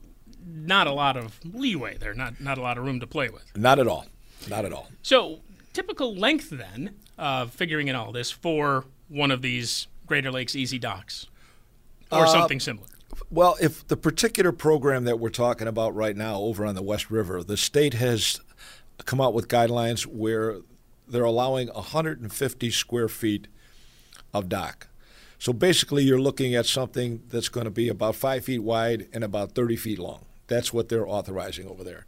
not 0.45 0.87
a 0.87 0.91
lot 0.91 1.15
of 1.15 1.39
leeway 1.45 1.97
there. 1.97 2.13
Not 2.13 2.41
not 2.41 2.57
a 2.57 2.61
lot 2.61 2.77
of 2.77 2.83
room 2.83 2.99
to 2.99 3.07
play 3.07 3.29
with. 3.29 3.55
Not 3.55 3.79
at 3.79 3.87
all. 3.87 4.05
Not 4.49 4.65
at 4.65 4.73
all. 4.73 4.89
So 5.01 5.39
typical 5.71 6.15
length 6.15 6.49
then, 6.49 6.95
uh, 7.17 7.45
figuring 7.45 7.87
in 7.87 7.95
all 7.95 8.11
this 8.11 8.29
for 8.29 8.85
one 9.07 9.31
of 9.31 9.41
these 9.41 9.87
Greater 10.07 10.31
Lakes 10.31 10.55
Easy 10.55 10.79
Docks, 10.79 11.27
or 12.11 12.25
uh, 12.25 12.27
something 12.27 12.59
similar. 12.59 12.87
Well, 13.29 13.55
if 13.61 13.87
the 13.87 13.97
particular 13.97 14.51
program 14.51 15.05
that 15.05 15.19
we're 15.19 15.29
talking 15.29 15.67
about 15.67 15.95
right 15.95 16.15
now 16.15 16.37
over 16.37 16.65
on 16.65 16.75
the 16.75 16.83
West 16.83 17.09
River, 17.11 17.43
the 17.43 17.57
state 17.57 17.93
has 17.95 18.39
come 19.05 19.21
out 19.21 19.33
with 19.33 19.47
guidelines 19.47 20.05
where 20.05 20.57
they're 21.07 21.23
allowing 21.23 21.67
150 21.69 22.71
square 22.71 23.07
feet 23.07 23.47
of 24.33 24.49
dock. 24.49 24.87
So 25.37 25.51
basically, 25.51 26.03
you're 26.03 26.21
looking 26.21 26.55
at 26.55 26.65
something 26.65 27.23
that's 27.27 27.49
going 27.49 27.65
to 27.65 27.71
be 27.71 27.89
about 27.89 28.15
five 28.15 28.45
feet 28.45 28.63
wide 28.63 29.07
and 29.11 29.23
about 29.23 29.53
30 29.53 29.75
feet 29.75 29.99
long. 29.99 30.25
That's 30.47 30.71
what 30.71 30.89
they're 30.89 31.07
authorizing 31.07 31.67
over 31.67 31.83
there. 31.83 32.05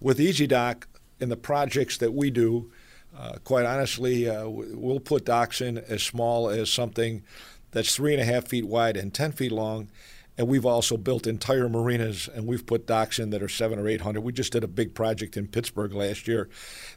With 0.00 0.20
Easy 0.20 0.46
Dock, 0.46 0.86
in 1.20 1.28
the 1.28 1.36
projects 1.36 1.96
that 1.98 2.12
we 2.12 2.30
do, 2.30 2.70
uh, 3.16 3.38
quite 3.44 3.66
honestly, 3.66 4.28
uh, 4.28 4.48
we'll 4.48 5.00
put 5.00 5.24
docks 5.24 5.60
in 5.60 5.78
as 5.78 6.02
small 6.02 6.48
as 6.48 6.70
something 6.70 7.22
that's 7.70 7.94
three 7.94 8.12
and 8.12 8.22
a 8.22 8.24
half 8.24 8.48
feet 8.48 8.66
wide 8.66 8.96
and 8.96 9.12
10 9.12 9.32
feet 9.32 9.52
long. 9.52 9.88
And 10.36 10.46
we've 10.46 10.66
also 10.66 10.96
built 10.96 11.26
entire 11.26 11.68
marinas, 11.68 12.28
and 12.32 12.46
we've 12.46 12.64
put 12.64 12.86
docks 12.86 13.18
in 13.18 13.30
that 13.30 13.42
are 13.42 13.48
seven 13.48 13.76
or 13.78 13.88
800. 13.88 14.20
We 14.20 14.32
just 14.32 14.52
did 14.52 14.62
a 14.62 14.68
big 14.68 14.94
project 14.94 15.36
in 15.36 15.48
Pittsburgh 15.48 15.92
last 15.92 16.28
year. 16.28 16.48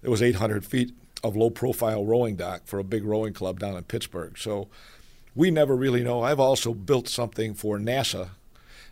It 0.04 0.10
was 0.10 0.22
800 0.22 0.64
feet 0.64 0.94
of 1.24 1.36
low 1.36 1.50
profile 1.50 2.06
rowing 2.06 2.36
dock 2.36 2.62
for 2.66 2.78
a 2.78 2.84
big 2.84 3.04
rowing 3.04 3.34
club 3.34 3.60
down 3.60 3.76
in 3.76 3.84
Pittsburgh. 3.84 4.38
So 4.38 4.68
we 5.34 5.50
never 5.50 5.76
really 5.76 6.04
know. 6.04 6.22
I've 6.22 6.40
also 6.40 6.74
built 6.74 7.08
something 7.08 7.56
for 7.56 7.80
NASA 7.80 8.30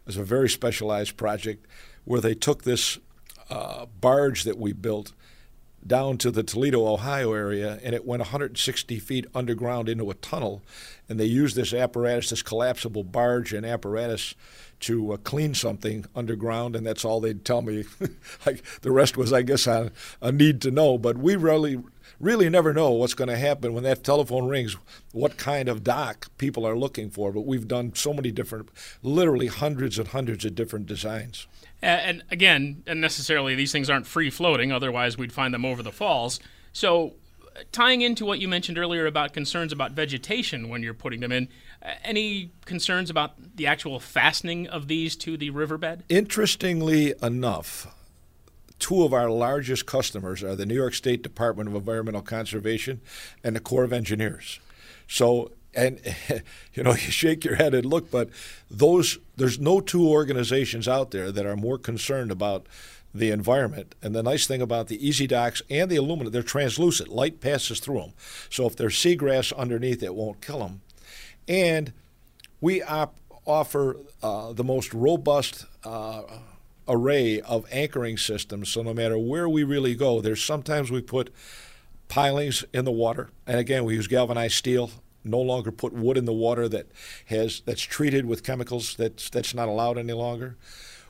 as 0.07 0.17
a 0.17 0.23
very 0.23 0.49
specialized 0.49 1.15
project 1.15 1.67
where 2.05 2.21
they 2.21 2.33
took 2.33 2.63
this 2.63 2.97
uh, 3.49 3.85
barge 3.99 4.43
that 4.43 4.57
we 4.57 4.73
built 4.73 5.13
down 5.85 6.17
to 6.19 6.31
the 6.31 6.43
Toledo, 6.43 6.85
Ohio 6.85 7.33
area, 7.33 7.79
and 7.83 7.95
it 7.95 8.05
went 8.05 8.21
160 8.21 8.99
feet 8.99 9.25
underground 9.33 9.89
into 9.89 10.09
a 10.09 10.15
tunnel. 10.15 10.61
And 11.07 11.19
they 11.19 11.25
used 11.25 11.55
this 11.55 11.73
apparatus, 11.73 12.29
this 12.29 12.41
collapsible 12.41 13.03
barge 13.03 13.53
and 13.53 13.65
apparatus, 13.65 14.35
to 14.81 15.13
uh, 15.13 15.17
clean 15.17 15.53
something 15.53 16.05
underground, 16.15 16.75
and 16.75 16.85
that's 16.85 17.03
all 17.03 17.19
they'd 17.19 17.43
tell 17.43 17.61
me. 17.61 17.85
like 18.45 18.63
the 18.81 18.91
rest 18.91 19.17
was, 19.17 19.33
I 19.33 19.41
guess, 19.41 19.67
a, 19.67 19.91
a 20.21 20.31
need 20.31 20.61
to 20.61 20.71
know. 20.71 20.97
But 20.97 21.17
we 21.17 21.35
really, 21.35 21.81
really 22.19 22.49
never 22.49 22.73
know 22.73 22.91
what's 22.91 23.13
going 23.13 23.29
to 23.29 23.37
happen 23.37 23.73
when 23.73 23.83
that 23.83 24.03
telephone 24.03 24.47
rings. 24.47 24.77
What 25.11 25.37
kind 25.37 25.67
of 25.67 25.83
dock 25.83 26.27
people 26.37 26.65
are 26.65 26.77
looking 26.77 27.09
for? 27.09 27.31
But 27.31 27.45
we've 27.45 27.67
done 27.67 27.93
so 27.95 28.13
many 28.13 28.31
different, 28.31 28.69
literally 29.03 29.47
hundreds 29.47 29.99
and 29.99 30.07
hundreds 30.07 30.45
of 30.45 30.55
different 30.55 30.85
designs. 30.85 31.47
And 31.81 32.23
again, 32.29 32.83
and 32.87 32.99
necessarily 32.99 33.55
these 33.55 33.71
things 33.71 33.89
aren't 33.89 34.05
free 34.05 34.29
floating, 34.29 34.71
otherwise, 34.71 35.17
we'd 35.17 35.33
find 35.33 35.53
them 35.53 35.65
over 35.65 35.81
the 35.81 35.91
falls. 35.91 36.39
So, 36.73 37.13
tying 37.71 38.01
into 38.01 38.25
what 38.25 38.39
you 38.39 38.47
mentioned 38.47 38.77
earlier 38.77 39.05
about 39.05 39.33
concerns 39.33 39.71
about 39.71 39.91
vegetation 39.91 40.69
when 40.69 40.83
you're 40.83 40.93
putting 40.93 41.19
them 41.21 41.31
in, 41.31 41.47
any 42.03 42.51
concerns 42.65 43.09
about 43.09 43.55
the 43.55 43.67
actual 43.67 43.99
fastening 43.99 44.67
of 44.67 44.87
these 44.87 45.15
to 45.17 45.37
the 45.37 45.49
riverbed? 45.49 46.03
Interestingly 46.09 47.13
enough, 47.21 47.87
two 48.77 49.03
of 49.03 49.13
our 49.13 49.29
largest 49.29 49.85
customers 49.85 50.43
are 50.43 50.55
the 50.55 50.65
New 50.65 50.75
York 50.75 50.93
State 50.93 51.23
Department 51.23 51.69
of 51.69 51.75
Environmental 51.75 52.21
Conservation 52.21 53.01
and 53.43 53.55
the 53.55 53.59
Corps 53.59 53.83
of 53.83 53.93
Engineers. 53.93 54.59
So 55.07 55.51
and 55.73 55.99
you 56.73 56.83
know 56.83 56.91
you 56.91 56.97
shake 56.97 57.43
your 57.43 57.55
head 57.55 57.73
and 57.73 57.85
look 57.85 58.09
but 58.11 58.29
those 58.69 59.17
there's 59.37 59.59
no 59.59 59.79
two 59.79 60.07
organizations 60.07 60.87
out 60.87 61.11
there 61.11 61.31
that 61.31 61.45
are 61.45 61.55
more 61.55 61.77
concerned 61.77 62.31
about 62.31 62.67
the 63.13 63.31
environment. 63.31 63.95
And 64.03 64.13
the 64.13 64.21
nice 64.21 64.45
thing 64.45 64.61
about 64.61 64.87
the 64.87 65.07
easy 65.07 65.25
docks 65.25 65.61
and 65.69 65.89
the 65.89 65.95
aluminum 65.95 66.31
they're 66.31 66.43
translucent. 66.43 67.09
Light 67.09 67.41
passes 67.41 67.79
through 67.79 67.99
them 67.99 68.13
so 68.49 68.65
if 68.65 68.75
there's 68.75 68.95
seagrass 68.95 69.55
underneath 69.55 70.03
it 70.03 70.15
won't 70.15 70.41
kill 70.41 70.59
them 70.59 70.81
and 71.47 71.93
we 72.61 72.83
op- 72.83 73.15
offer 73.45 73.97
uh, 74.21 74.53
the 74.53 74.63
most 74.63 74.93
robust 74.93 75.65
uh, 75.83 76.21
array 76.87 77.39
of 77.41 77.65
anchoring 77.71 78.17
systems. 78.17 78.69
So 78.69 78.81
no 78.81 78.93
matter 78.93 79.17
where 79.17 79.47
we 79.47 79.63
really 79.63 79.95
go 79.95 80.21
there's 80.21 80.43
sometimes 80.43 80.91
we 80.91 81.01
put 81.01 81.33
pilings 82.07 82.65
in 82.73 82.85
the 82.85 82.91
water. 82.91 83.29
And 83.47 83.57
again 83.57 83.85
we 83.85 83.95
use 83.95 84.07
galvanized 84.07 84.55
steel 84.55 84.91
no 85.23 85.39
longer 85.39 85.71
put 85.71 85.93
wood 85.93 86.17
in 86.17 86.25
the 86.25 86.33
water 86.33 86.67
that 86.69 86.87
has 87.25 87.61
that's 87.65 87.81
treated 87.81 88.25
with 88.25 88.43
chemicals 88.43 88.95
that's 88.95 89.29
that's 89.29 89.53
not 89.53 89.67
allowed 89.67 89.97
any 89.97 90.13
longer. 90.13 90.57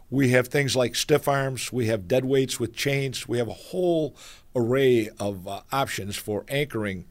We 0.10 0.30
have 0.30 0.48
things 0.48 0.76
like 0.76 0.96
stiff 0.96 1.28
arms. 1.28 1.72
We 1.72 1.86
have 1.88 2.08
dead 2.08 2.26
weights 2.26 2.60
with 2.60 2.74
chains. 2.74 3.28
We 3.28 3.38
have 3.38 3.48
a 3.48 3.54
whole 3.54 4.16
array 4.56 5.10
of 5.20 5.48
uh, 5.48 5.62
options 5.72 6.16
for 6.16 6.46
anchoring 6.48 7.06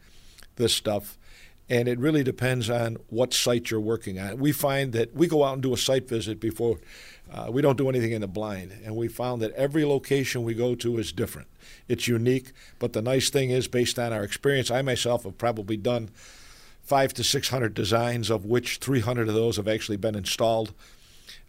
this 0.57 0.75
stuff. 0.75 1.17
And 1.71 1.87
it 1.87 1.99
really 1.99 2.25
depends 2.25 2.71
on 2.71 2.97
what 3.09 3.35
site 3.35 3.71
you're 3.71 3.79
working 3.79 4.19
on. 4.19 4.39
We 4.39 4.53
find 4.53 4.93
that 4.95 5.15
we 5.15 5.29
go 5.29 5.45
out 5.45 5.53
and 5.53 5.63
do 5.63 5.75
a 5.75 5.77
site 5.77 6.09
visit 6.09 6.41
before 6.41 6.81
uh, 7.31 7.49
we 7.51 7.61
don't 7.61 7.77
do 7.77 7.89
anything 7.89 8.13
in 8.13 8.23
the 8.23 8.27
blind. 8.27 8.73
And 8.85 8.97
we 8.97 9.07
found 9.07 9.43
that 9.43 9.53
every 9.53 9.85
location 9.85 10.45
we 10.45 10.55
go 10.55 10.75
to 10.77 10.99
is 10.99 11.13
different. 11.13 11.49
It's 11.87 12.09
unique. 12.09 12.53
But 12.79 12.95
the 12.95 13.03
nice 13.03 13.29
thing 13.29 13.51
is, 13.51 13.69
based 13.69 13.99
on 13.99 14.13
our 14.13 14.25
experience, 14.25 14.71
I 14.71 14.83
myself 14.83 15.25
have 15.25 15.37
probably 15.37 15.77
done 15.77 16.09
five 16.89 17.13
to 17.15 17.23
600 17.23 17.75
designs, 17.75 18.31
of 18.31 18.47
which 18.47 18.79
300 18.79 19.29
of 19.29 19.35
those 19.35 19.59
have 19.59 19.69
actually 19.69 19.99
been 19.99 20.15
installed. 20.15 20.73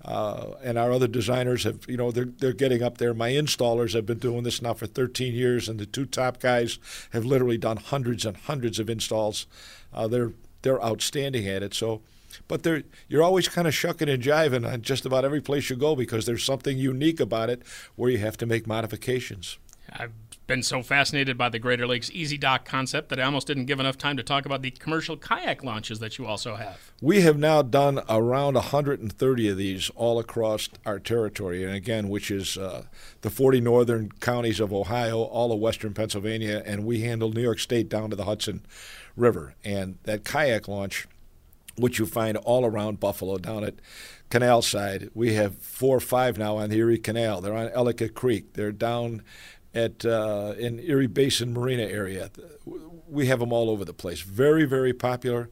Uh, 0.03 0.51
and 0.63 0.77
our 0.77 0.91
other 0.91 1.07
designers 1.07 1.63
have, 1.63 1.85
you 1.87 1.97
know, 1.97 2.11
they're, 2.11 2.25
they're 2.25 2.53
getting 2.53 2.83
up 2.83 2.97
there. 2.97 3.13
My 3.13 3.31
installers 3.31 3.93
have 3.93 4.05
been 4.05 4.19
doing 4.19 4.43
this 4.43 4.61
now 4.61 4.73
for 4.73 4.85
13 4.85 5.33
years, 5.33 5.69
and 5.69 5.79
the 5.79 5.85
two 5.85 6.05
top 6.05 6.39
guys 6.39 6.77
have 7.11 7.25
literally 7.25 7.57
done 7.57 7.77
hundreds 7.77 8.25
and 8.25 8.35
hundreds 8.35 8.79
of 8.79 8.89
installs. 8.89 9.45
Uh, 9.93 10.07
they're 10.07 10.33
they're 10.61 10.83
outstanding 10.83 11.47
at 11.47 11.63
it. 11.63 11.73
So, 11.73 12.01
but 12.47 12.63
they're 12.63 12.83
you're 13.07 13.23
always 13.23 13.47
kind 13.47 13.67
of 13.67 13.73
shucking 13.73 14.09
and 14.09 14.21
jiving 14.21 14.69
on 14.69 14.81
just 14.81 15.05
about 15.05 15.25
every 15.25 15.41
place 15.41 15.69
you 15.69 15.75
go 15.75 15.95
because 15.95 16.25
there's 16.25 16.43
something 16.43 16.77
unique 16.77 17.19
about 17.19 17.49
it 17.49 17.61
where 17.95 18.09
you 18.09 18.17
have 18.19 18.37
to 18.37 18.45
make 18.45 18.67
modifications. 18.67 19.57
I've 19.91 20.11
been 20.49 20.63
so 20.63 20.81
fascinated 20.81 21.37
by 21.37 21.47
the 21.47 21.59
Greater 21.59 21.87
Lakes 21.87 22.09
Easy 22.11 22.37
Dock 22.37 22.65
concept 22.65 23.09
that 23.09 23.19
I 23.19 23.23
almost 23.23 23.45
didn't 23.45 23.65
give 23.65 23.79
enough 23.79 23.99
time 23.99 24.17
to 24.17 24.23
talk 24.23 24.47
about 24.47 24.63
the 24.63 24.71
commercial 24.71 25.15
kayak 25.15 25.63
launches 25.63 25.99
that 25.99 26.17
you 26.17 26.25
also 26.25 26.55
have. 26.55 26.91
We 27.01 27.21
have 27.21 27.37
now 27.37 27.61
done 27.61 28.01
around 28.09 28.55
130 28.55 29.47
of 29.47 29.57
these 29.57 29.91
all 29.91 30.17
across 30.17 30.67
our 30.87 30.99
territory, 30.99 31.63
and 31.63 31.75
again, 31.75 32.09
which 32.09 32.31
is 32.31 32.57
uh, 32.57 32.85
the 33.21 33.29
40 33.29 33.61
northern 33.61 34.11
counties 34.19 34.59
of 34.59 34.73
Ohio, 34.73 35.19
all 35.19 35.51
of 35.51 35.59
western 35.59 35.93
Pennsylvania, 35.93 36.63
and 36.65 36.83
we 36.83 37.01
handle 37.01 37.31
New 37.31 37.43
York 37.43 37.59
State 37.59 37.87
down 37.87 38.09
to 38.09 38.15
the 38.15 38.25
Hudson 38.25 38.65
River. 39.15 39.53
And 39.63 39.99
that 40.03 40.25
kayak 40.25 40.67
launch, 40.67 41.07
which 41.77 41.99
you 41.99 42.07
find 42.07 42.37
all 42.37 42.65
around 42.65 42.99
Buffalo, 42.99 43.37
down 43.37 43.63
at 43.63 43.75
Canal 44.31 44.63
Side, 44.63 45.11
we 45.13 45.35
have 45.35 45.59
four 45.59 45.97
or 45.97 46.01
five 46.01 46.39
now 46.39 46.57
on 46.57 46.71
the 46.71 46.77
Erie 46.77 46.97
Canal. 46.97 47.39
They're 47.39 47.55
on 47.55 47.69
Ellicott 47.69 48.15
Creek. 48.15 48.53
They're 48.53 48.71
down 48.71 49.21
at 49.73 50.05
uh, 50.05 50.53
in 50.57 50.79
Erie 50.79 51.07
Basin 51.07 51.53
Marina 51.53 51.83
area. 51.83 52.31
We 53.07 53.27
have 53.27 53.39
them 53.39 53.51
all 53.51 53.69
over 53.69 53.85
the 53.85 53.93
place. 53.93 54.21
Very, 54.21 54.65
very 54.65 54.93
popular. 54.93 55.49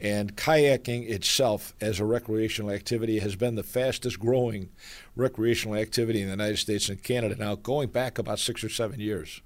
And 0.00 0.36
kayaking 0.36 1.08
itself, 1.08 1.74
as 1.80 2.00
a 2.00 2.04
recreational 2.04 2.72
activity, 2.72 3.20
has 3.20 3.36
been 3.36 3.54
the 3.54 3.62
fastest 3.62 4.18
growing 4.18 4.70
recreational 5.14 5.76
activity 5.76 6.20
in 6.20 6.26
the 6.26 6.32
United 6.32 6.58
States 6.58 6.88
and 6.88 7.00
Canada 7.00 7.36
now, 7.38 7.54
going 7.54 7.88
back 7.88 8.18
about 8.18 8.40
six 8.40 8.64
or 8.64 8.68
seven 8.68 8.98
years. 8.98 9.40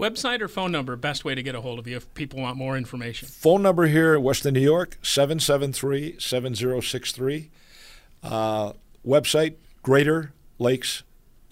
Website 0.00 0.40
or 0.40 0.48
phone 0.48 0.72
number, 0.72 0.96
best 0.96 1.26
way 1.26 1.34
to 1.34 1.42
get 1.42 1.54
a 1.54 1.60
hold 1.60 1.78
of 1.78 1.86
you 1.86 1.96
if 1.96 2.12
people 2.14 2.40
want 2.40 2.56
more 2.56 2.76
information. 2.78 3.28
Phone 3.28 3.60
number 3.60 3.86
here 3.86 4.14
in 4.14 4.22
Western 4.22 4.54
New 4.54 4.60
York, 4.60 4.96
773 5.02 6.16
7063. 6.18 7.50
Uh, 8.22 8.72
website, 9.06 9.56
Greater 9.82 10.32
Lakes 10.58 11.02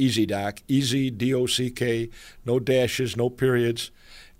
Easy 0.00 0.26
Dock, 0.26 0.62
easy, 0.66 1.10
D 1.10 1.34
O 1.34 1.46
C 1.46 1.70
K, 1.70 2.08
no 2.44 2.58
dashes, 2.58 3.16
no 3.16 3.28
periods. 3.28 3.90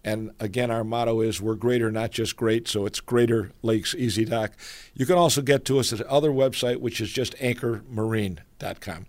And 0.02 0.30
again, 0.40 0.70
our 0.70 0.82
motto 0.82 1.20
is 1.20 1.42
we're 1.42 1.56
greater, 1.56 1.90
not 1.90 2.10
just 2.10 2.34
great. 2.34 2.66
So 2.66 2.86
it's 2.86 3.00
Greater 3.00 3.52
Lakes 3.62 3.94
Easy 3.94 4.24
Dock. 4.24 4.52
You 4.94 5.04
can 5.04 5.16
also 5.16 5.42
get 5.42 5.66
to 5.66 5.78
us 5.78 5.92
at 5.92 6.00
other 6.02 6.30
website, 6.30 6.78
which 6.78 7.02
is 7.02 7.12
just 7.12 7.36
anchormarine.com. 7.36 9.06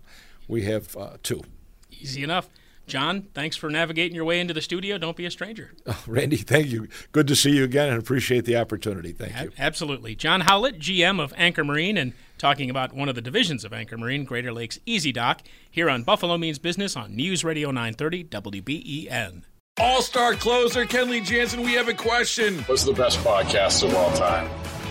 We 0.48 0.62
have 0.64 0.94
uh, 0.96 1.16
two. 1.22 1.42
Easy 1.90 2.22
enough. 2.22 2.48
John, 2.86 3.28
thanks 3.32 3.56
for 3.56 3.70
navigating 3.70 4.14
your 4.14 4.24
way 4.24 4.40
into 4.40 4.52
the 4.52 4.60
studio. 4.60 4.98
Don't 4.98 5.16
be 5.16 5.24
a 5.24 5.30
stranger. 5.30 5.72
Oh, 5.86 6.02
Randy, 6.06 6.36
thank 6.36 6.66
you. 6.66 6.88
Good 7.12 7.28
to 7.28 7.36
see 7.36 7.52
you 7.56 7.64
again 7.64 7.88
and 7.88 7.98
appreciate 7.98 8.44
the 8.44 8.56
opportunity. 8.56 9.12
Thank 9.12 9.40
you. 9.40 9.50
absolutely. 9.58 10.14
John 10.14 10.42
Howlett, 10.42 10.78
GM 10.78 11.20
of 11.22 11.32
Anchor 11.36 11.64
Marine, 11.64 11.96
and 11.96 12.12
talking 12.42 12.68
about 12.68 12.92
one 12.92 13.08
of 13.08 13.14
the 13.14 13.22
divisions 13.22 13.64
of 13.64 13.72
Anchor 13.72 13.96
Marine, 13.96 14.24
Greater 14.24 14.52
Lakes 14.52 14.80
Easy 14.84 15.12
Dock, 15.12 15.42
here 15.70 15.88
on 15.88 16.02
Buffalo 16.02 16.36
Means 16.36 16.58
Business 16.58 16.96
on 16.96 17.14
News 17.14 17.44
Radio 17.44 17.70
930 17.70 18.24
WBEN. 18.24 19.44
All 19.78 20.02
star 20.02 20.34
closer 20.34 20.84
Kenley 20.84 21.24
Jansen, 21.24 21.62
we 21.62 21.74
have 21.74 21.88
a 21.88 21.94
question. 21.94 22.58
What's 22.64 22.82
the 22.82 22.92
best 22.92 23.20
podcast 23.20 23.84
of 23.84 23.94
all 23.94 24.12
time? 24.14 24.50